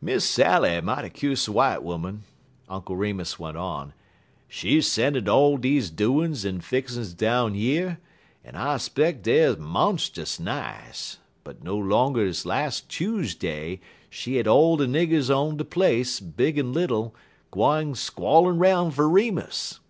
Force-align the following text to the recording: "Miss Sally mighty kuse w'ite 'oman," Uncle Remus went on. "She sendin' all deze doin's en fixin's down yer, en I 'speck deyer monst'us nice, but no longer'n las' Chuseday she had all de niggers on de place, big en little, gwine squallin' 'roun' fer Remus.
"Miss 0.00 0.24
Sally 0.24 0.80
mighty 0.80 1.10
kuse 1.10 1.46
w'ite 1.46 1.80
'oman," 1.82 2.22
Uncle 2.68 2.94
Remus 2.94 3.40
went 3.40 3.56
on. 3.56 3.92
"She 4.46 4.80
sendin' 4.80 5.28
all 5.28 5.56
deze 5.56 5.90
doin's 5.90 6.44
en 6.46 6.60
fixin's 6.60 7.12
down 7.12 7.56
yer, 7.56 7.98
en 8.44 8.54
I 8.54 8.76
'speck 8.76 9.20
deyer 9.20 9.56
monst'us 9.56 10.38
nice, 10.38 11.18
but 11.42 11.64
no 11.64 11.76
longer'n 11.76 12.32
las' 12.46 12.82
Chuseday 12.82 13.80
she 14.08 14.36
had 14.36 14.46
all 14.46 14.76
de 14.76 14.86
niggers 14.86 15.28
on 15.28 15.56
de 15.56 15.64
place, 15.64 16.20
big 16.20 16.56
en 16.56 16.72
little, 16.72 17.12
gwine 17.50 17.96
squallin' 17.96 18.60
'roun' 18.60 18.92
fer 18.92 19.08
Remus. 19.08 19.80